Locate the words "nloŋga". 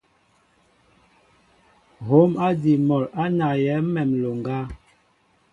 4.15-4.59